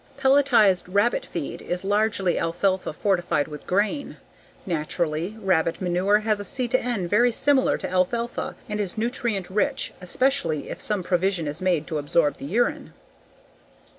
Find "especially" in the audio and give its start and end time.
10.01-10.71